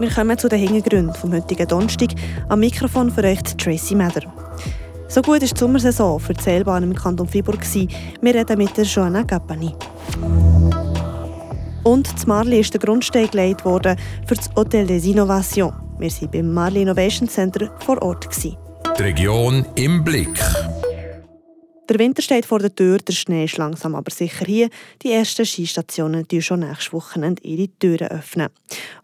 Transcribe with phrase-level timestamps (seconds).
[0.00, 2.10] Wir kommen zu den Hintergründen vom heutigen Donnerstag.
[2.48, 4.32] Am Mikrofon für euch Tracy Meder.
[5.08, 7.58] So gut war die Sommersaison für die Seilbahn im Kanton Fribourg.
[7.74, 9.74] Wir reden mit der Joanna Gappani.
[11.82, 13.96] Und zu Marli ist der Grundstein gelegt worden
[14.26, 15.74] für das Hotel des Innovations.
[15.98, 18.28] Wir waren beim Marli Innovation Center vor Ort.
[18.44, 20.38] Die Region im Blick.
[21.88, 24.68] Der Winter steht vor der Tür, der Schnee ist langsam aber sicher hier.
[25.02, 28.08] Die ersten Skistationen öffnen schon nächstes Wochenende ihre Türen.
[28.08, 28.48] öffnen.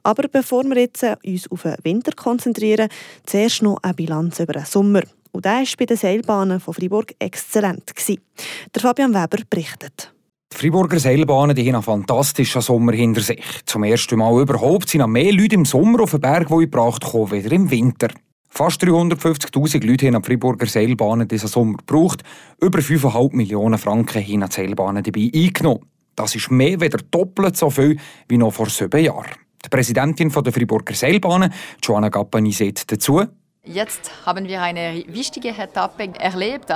[0.02, 2.90] Aber bevor wir jetzt uns auf den Winter konzentrieren,
[3.24, 5.02] zuerst noch eine Bilanz über den Sommer.
[5.32, 7.90] Und der war bei den Seilbahnen von Fribourg exzellent.
[8.06, 10.12] Der Fabian Weber berichtet.
[10.52, 13.42] Die Friburger Seilbahnen die haben einen fantastischen Sommer hinter sich.
[13.64, 17.50] Zum ersten Mal überhaupt sind mehr Leute im Sommer auf den Berg gebracht kommen, wieder
[17.50, 18.08] im Winter.
[18.56, 22.22] Fast 350'000 Leute haben die Friburger Seilbahnen diesen Sommer gebraucht.
[22.60, 25.80] Über 5,5 Millionen Franken haben die Seilbahnen dabei eingenommen.
[26.14, 29.32] Das ist mehr als doppelt so viel wie noch vor sieben Jahren.
[29.64, 31.52] Die Präsidentin der Friburger Seilbahnen,
[31.82, 33.24] Joanna Gappani, sagt dazu,
[33.64, 36.70] Jetzt haben wir eine wichtige Etappe erlebt.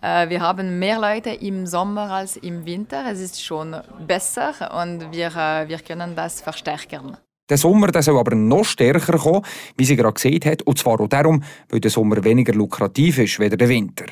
[0.00, 3.04] Äh, wir haben mehr Leute im Sommer als im Winter.
[3.10, 3.76] Es ist schon
[4.06, 7.18] besser und wir, äh, wir können das verstärken.
[7.48, 9.44] Der Sommer der soll aber noch stärker kommen,
[9.76, 13.40] wie sie gerade gesagt hat, und zwar auch darum, weil der Sommer weniger lukrativ ist
[13.40, 14.06] als der Winter.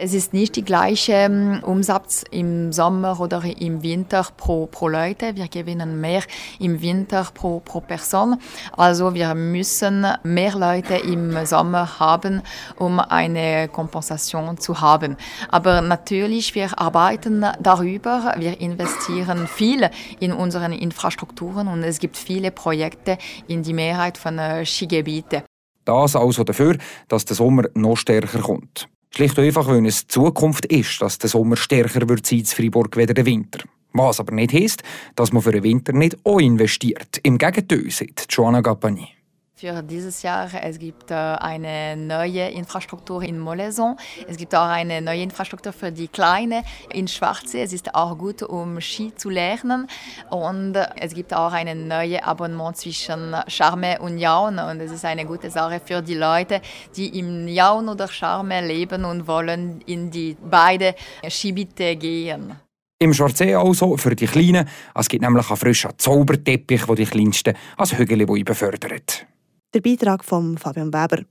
[0.00, 5.34] Es ist nicht die gleiche ähm, Umsatz im Sommer oder im Winter pro, pro Leute.
[5.34, 6.22] Wir gewinnen mehr
[6.60, 8.36] im Winter pro, pro Person.
[8.76, 12.42] Also wir müssen mehr Leute im Sommer haben,
[12.76, 15.16] um eine Kompensation zu haben.
[15.48, 18.34] Aber natürlich, wir arbeiten darüber.
[18.38, 24.38] Wir investieren viel in unsere Infrastrukturen und es gibt viele Projekte in die Mehrheit von
[24.38, 25.42] äh, Skigebieten.
[25.84, 26.76] Das also dafür,
[27.08, 28.88] dass der Sommer noch stärker kommt.
[29.10, 32.96] Schlicht und einfach, weil es Zukunft ist, dass der Sommer stärker wird sein in Freiburg
[32.96, 33.60] als der Winter.
[33.92, 34.82] Was aber nicht heisst,
[35.16, 37.18] dass man für den Winter nicht auch investiert.
[37.22, 39.17] Im Gegenteil, sagt Joanna Gappani.
[39.58, 43.96] Für dieses Jahr es gibt äh, eine neue Infrastruktur in Molaison.
[44.28, 47.62] Es gibt auch eine neue Infrastruktur für die Kleine in Schwarzsee.
[47.62, 49.88] Es ist auch gut, um Ski zu lernen.
[50.30, 54.60] Und es gibt auch ein neues Abonnement zwischen Charme und Jaun.
[54.60, 56.60] Und es ist eine gute Sache für die Leute,
[56.94, 60.94] die im Jaun oder Charme leben und wollen in die beiden
[61.28, 62.54] Skibiete gehen.
[63.00, 64.68] Im Schwarzsee also für die Kleinen.
[64.94, 69.26] Es gibt nämlich einen frischen Zauberteppich, der die Kleinsten als Hügel befördert.
[69.74, 71.24] Der Beitrag von Fabian Weber.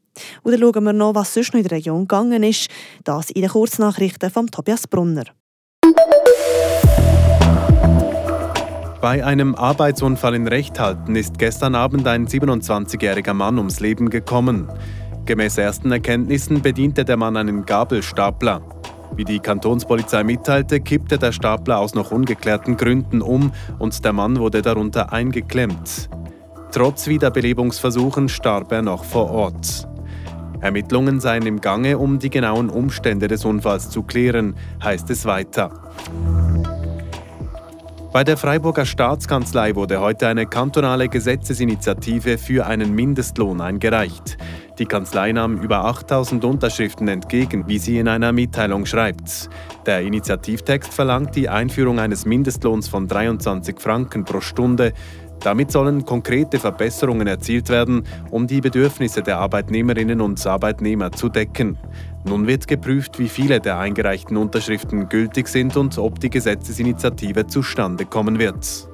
[0.44, 2.70] Und dann schauen wir noch, was sonst noch in der Region gegangen ist.
[3.04, 5.24] Das in den Kurznachrichten von Tobias Brunner.
[9.02, 14.68] Bei einem Arbeitsunfall in Rechthalten ist gestern Abend ein 27-jähriger Mann ums Leben gekommen.
[15.26, 18.62] Gemäß ersten Erkenntnissen bediente der Mann einen Gabelstapler.
[19.16, 24.38] Wie die Kantonspolizei mitteilte, kippte der Stapler aus noch ungeklärten Gründen um und der Mann
[24.38, 26.10] wurde darunter eingeklemmt.
[26.78, 29.88] Trotz Wiederbelebungsversuchen starb er noch vor Ort.
[30.62, 35.72] Ermittlungen seien im Gange, um die genauen Umstände des Unfalls zu klären, heißt es weiter.
[38.14, 44.38] Bei der Freiburger Staatskanzlei wurde heute eine kantonale Gesetzesinitiative für einen Mindestlohn eingereicht.
[44.78, 49.50] Die Kanzlei nahm über 8000 Unterschriften entgegen, wie sie in einer Mitteilung schreibt.
[49.88, 54.94] Der Initiativtext verlangt die Einführung eines Mindestlohns von 23 Franken pro Stunde
[55.40, 61.78] damit sollen konkrete Verbesserungen erzielt werden, um die Bedürfnisse der Arbeitnehmerinnen und Arbeitnehmer zu decken.
[62.26, 68.06] Nun wird geprüft, wie viele der eingereichten Unterschriften gültig sind und ob die Gesetzesinitiative zustande
[68.06, 68.90] kommen wird.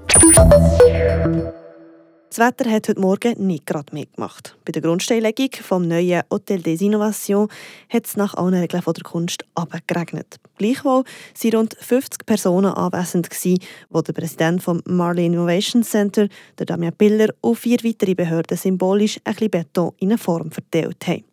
[2.35, 4.57] Das Wetter hat heute Morgen nicht gerade mitgemacht.
[4.65, 7.47] Bei der Grundsteinlegung vom neuen Hotel des Innovations
[7.89, 10.39] hat es nach allen Regeln der Kunst abgeregnet.
[10.57, 13.29] Gleichwohl waren rund 50 Personen anwesend,
[13.91, 16.27] wo der Präsident vom Marley Innovation Center,
[16.57, 21.05] der Damian Piller, und vier weitere Behörden symbolisch ein bisschen Beton in eine Form verteilt
[21.05, 21.25] haben.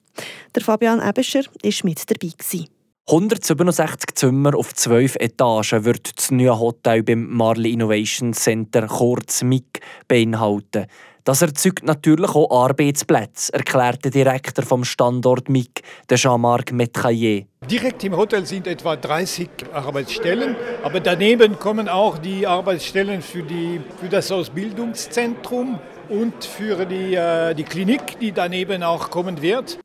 [0.55, 2.35] Der Fabian Ebescher war mit dabei.
[2.37, 2.80] Gewesen.
[3.11, 9.81] 167 Zimmer auf 12 Etagen wird das neue Hotel beim Marley Innovation Center, kurz MIG,
[10.07, 10.87] beinhalten.
[11.25, 17.49] Das erzeugt natürlich auch Arbeitsplätze, erklärt der Direktor vom Standort MIG, Jean-Marc Metcaillet.
[17.69, 20.55] Direkt im Hotel sind etwa 30 Arbeitsstellen,
[20.85, 27.55] aber daneben kommen auch die Arbeitsstellen für, die, für das Ausbildungszentrum und für die, äh,
[27.57, 29.81] die Klinik, die daneben auch kommen wird.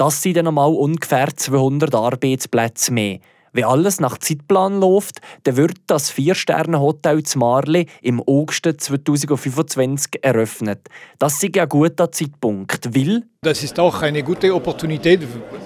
[0.00, 3.18] Das sind dann nochmal ungefähr 200 Arbeitsplätze mehr.
[3.52, 10.88] Wenn alles nach Zeitplan läuft, dann wird das Vier-Sterne-Hotel Marli im August 2025 eröffnet.
[11.18, 13.24] Das ist ein guter Zeitpunkt, weil...
[13.42, 15.20] Das ist auch eine gute Opportunität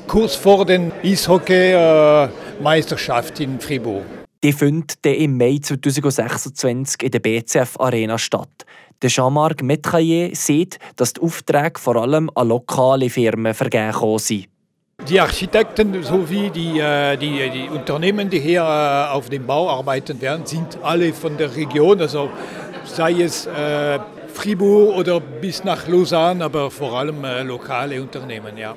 [0.08, 4.02] kurz vor der Eishockey-Meisterschaft in Fribourg.
[4.44, 8.66] Die findet im Mai 2026 in der BCF Arena statt.
[9.00, 14.48] Der Jean-Marc Metrailler sieht, dass die Aufträge vor allem an lokale Firmen vergeben sind.
[15.08, 20.20] Die Architekten sowie die, äh, die, die Unternehmen, die hier äh, auf dem Bau arbeiten
[20.20, 22.28] werden, sind alle von der Region, also
[22.84, 23.98] sei es äh,
[24.28, 28.58] Fribourg oder bis nach Lausanne, aber vor allem lokale Unternehmen.
[28.58, 28.74] Ja.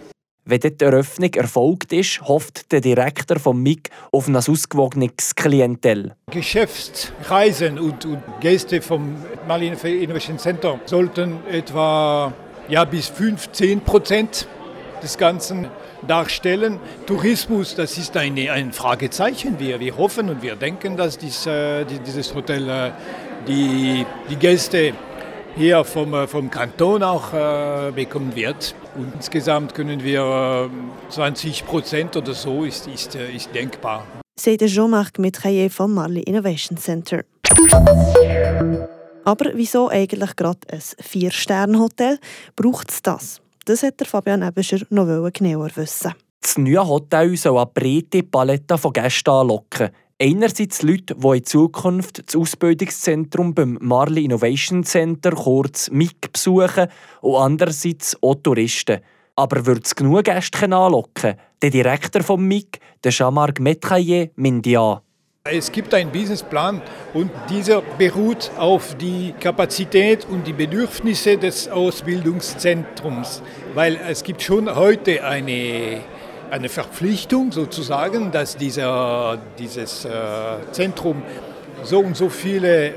[0.50, 6.16] Wenn die Eröffnung erfolgt ist, hofft der Direktor vom MIG auf ein ausgewogenes Klientel.
[6.32, 12.32] Geschäftsreisen und, und Gäste vom Marine Innovation Center sollten etwa
[12.70, 14.48] ja, bis 15 Prozent
[15.04, 15.68] des Ganzen
[16.08, 16.80] darstellen.
[17.06, 19.60] Tourismus, das ist eine, ein Fragezeichen.
[19.60, 22.92] Wir, wir hoffen und wir denken, dass dies, äh, dieses Hotel äh,
[23.50, 24.94] die, die Gäste
[25.58, 28.76] hier vom, äh, vom Kanton auch äh, bekommen wird.
[28.96, 30.70] Und insgesamt können wir
[31.10, 34.06] 20 Prozent oder so ist, ist, ist denkbar.
[34.40, 37.24] Sagt Jean-Marc Mitraillé vom Marley Innovation Center.
[39.24, 42.20] Aber wieso eigentlich gerade ein Vier-Sterne-Hotel?
[42.56, 43.42] Braucht es das?
[43.66, 46.14] Das hat Fabian Ebescher noch genauer wissen.
[46.42, 49.90] Das neue Hotel soll eine breite Palette von Gästen anlocken.
[50.20, 56.88] Einerseits Leute, die in Zukunft das Ausbildungszentrum beim Marley Innovation Center, kurz MIG, besuchen
[57.22, 59.02] und andererseits auch Touristen.
[59.36, 61.36] Aber wird es genug Gäste anlocken?
[61.62, 65.04] Der Direktor des MIG, der Jean-Marc Metrailler, meint ja.
[65.44, 66.82] Es gibt einen Businessplan
[67.14, 73.44] und dieser beruht auf die Kapazität und die Bedürfnisse des Ausbildungszentrums,
[73.76, 76.02] weil es gibt schon heute eine,
[76.52, 80.12] eine Verpflichtung sozusagen, dass dieser, dieses äh,
[80.72, 81.22] Zentrum
[81.84, 82.94] so und so viele äh,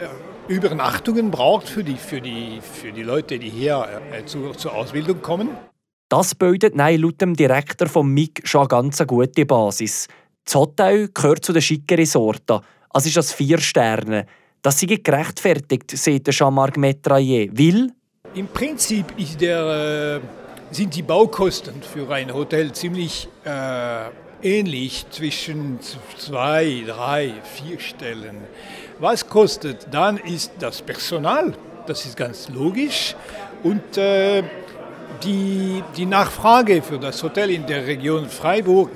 [0.49, 5.23] Übernachtungen braucht für die, für die, für die Leute, die hier äh, zu, zur Ausbildung
[5.23, 5.51] kommen.
[6.09, 10.09] Das bildet nein, laut dem Direktor vom MIG schon eine ganz gute Basis.
[10.45, 12.61] Das Hotel gehört zu den schicken Resorten.
[12.93, 14.27] Es ist als vier Sterne.
[14.63, 17.47] Das sei gerechtfertigt, sagt Jean-Marc Metrailler.
[17.53, 17.93] Weil?
[18.35, 19.07] Im Prinzip
[19.41, 20.40] der, äh,
[20.71, 24.09] sind die Baukosten für ein Hotel ziemlich äh,
[24.43, 25.79] ähnlich zwischen
[26.17, 28.39] zwei, drei, vier Stellen.
[28.99, 31.55] Was kostet dann ist das Personal,
[31.87, 33.17] das ist ganz logisch.
[33.63, 34.43] Und äh,
[35.25, 38.91] die, die Nachfrage für das Hotel in der Region Freiburg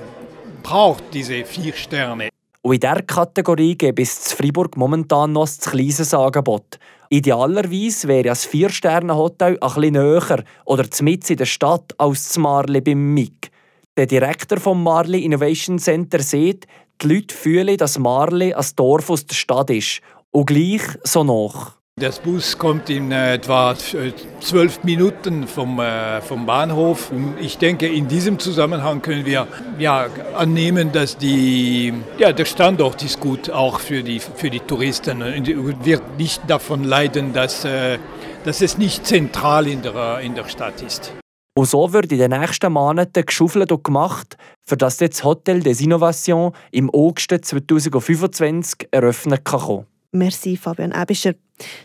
[0.63, 2.34] braucht diese vier Sterne.
[2.65, 6.79] Und in dieser Kategorie gibt es zu Freiburg momentan noch ein kleines Angebot.
[7.11, 12.81] Idealerweise wäre ein Vier-Sterne-Hotel ein bisschen näher oder mitten in der Stadt als das Marli
[12.81, 13.51] beim MIG.
[13.95, 16.65] Der Direktor vom Marli Innovation Center sieht,
[17.03, 20.01] die Leute fühlen, dass Marli ein Dorf aus der Stadt ist
[20.31, 21.77] und gleich so nach.
[21.97, 24.11] Das Bus kommt in äh, etwa äh,
[24.41, 27.09] zwölf Minuten vom, äh, vom Bahnhof.
[27.09, 29.47] Und ich denke, in diesem Zusammenhang können wir
[29.79, 35.21] ja, annehmen, dass die, ja, der Standort ist gut, auch für die, für die Touristen.
[35.23, 40.81] Und wird nicht davon leiden, dass, dass es nicht zentral in der, in der Stadt
[40.81, 41.13] ist.
[41.57, 44.35] Und so wird in den nächsten Monaten geschaufelt und gemacht,
[44.67, 49.85] für das das Hotel des Innovations im August 2025 eröffnet kann.
[50.15, 51.33] Merci, Fabian Ebischer.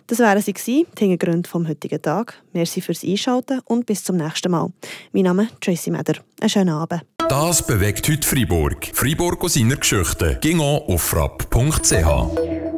[0.06, 2.42] Das wären sie gewesen, die Hintergründe vom heutigen Tag.
[2.52, 4.72] Merci fürs Einschalten und bis zum nächsten Mal.
[5.12, 6.14] Mein Name ist Tracy Meder.
[6.40, 7.02] Einen schönen Abend.
[7.28, 8.90] Das bewegt heute Freiburg.
[8.92, 10.38] Freiburg aus seiner Geschichte.
[10.40, 12.69] Ging auf frapp.ch.